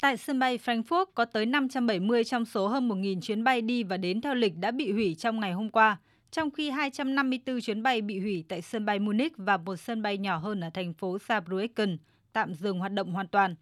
[0.00, 3.96] Tại sân bay Frankfurt có tới 570 trong số hơn 1.000 chuyến bay đi và
[3.96, 5.96] đến theo lịch đã bị hủy trong ngày hôm qua,
[6.30, 10.18] trong khi 254 chuyến bay bị hủy tại sân bay Munich và một sân bay
[10.18, 11.98] nhỏ hơn ở thành phố Saarbrücken
[12.32, 13.54] tạm dừng hoạt động hoàn toàn.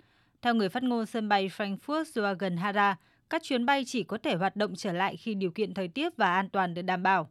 [0.43, 2.97] Theo người phát ngôn sân bay Frankfurt Joachim Hara,
[3.31, 6.17] các chuyến bay chỉ có thể hoạt động trở lại khi điều kiện thời tiết
[6.17, 7.31] và an toàn được đảm bảo.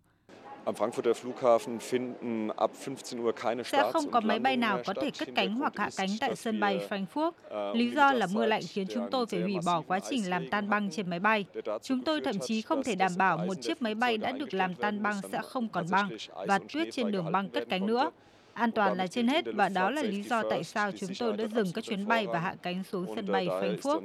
[3.63, 6.59] Sẽ không có máy bay nào có thể cất cánh hoặc hạ cánh tại sân
[6.59, 7.32] bay Frankfurt.
[7.50, 10.50] Äh, Lý do là mưa lạnh khiến chúng tôi phải hủy bỏ quá trình làm
[10.50, 11.45] tan băng trên máy bay.
[11.82, 14.75] Chúng tôi thậm chí không thể đảm bảo một chiếc máy bay đã được làm
[14.75, 16.09] tan băng sẽ không còn băng
[16.47, 18.11] và tuyết trên đường băng cất cánh nữa.
[18.54, 21.45] An toàn là trên hết và đó là lý do tại sao chúng tôi đã
[21.56, 24.01] dừng các chuyến bay và hạ cánh xuống sân bay Frankfurt.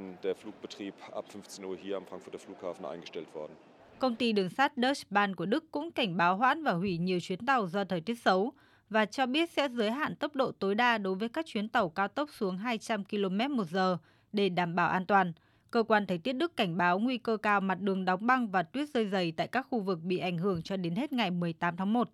[4.02, 7.20] Công ty đường sắt Deutsche Bahn của Đức cũng cảnh báo hoãn và hủy nhiều
[7.20, 8.52] chuyến tàu do thời tiết xấu
[8.90, 11.88] và cho biết sẽ giới hạn tốc độ tối đa đối với các chuyến tàu
[11.88, 13.98] cao tốc xuống 200 km một giờ
[14.32, 15.32] để đảm bảo an toàn.
[15.70, 18.62] Cơ quan thời tiết Đức cảnh báo nguy cơ cao mặt đường đóng băng và
[18.62, 21.76] tuyết rơi dày tại các khu vực bị ảnh hưởng cho đến hết ngày 18
[21.76, 22.10] tháng 1.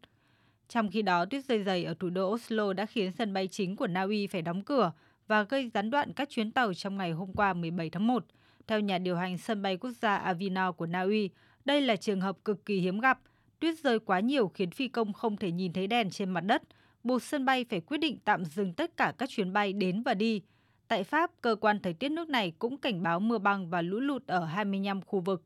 [0.68, 3.76] Trong khi đó, tuyết rơi dày ở thủ đô Oslo đã khiến sân bay chính
[3.76, 4.92] của Na Uy phải đóng cửa
[5.26, 8.24] và gây gián đoạn các chuyến tàu trong ngày hôm qua 17 tháng 1.
[8.68, 11.30] Theo nhà điều hành sân bay quốc gia Avinor của Na Uy,
[11.64, 13.20] đây là trường hợp cực kỳ hiếm gặp.
[13.60, 16.62] Tuyết rơi quá nhiều khiến phi công không thể nhìn thấy đèn trên mặt đất,
[17.04, 20.14] buộc sân bay phải quyết định tạm dừng tất cả các chuyến bay đến và
[20.14, 20.42] đi.
[20.88, 24.00] Tại Pháp, cơ quan thời tiết nước này cũng cảnh báo mưa băng và lũ
[24.00, 25.42] lụt ở 25 khu vực.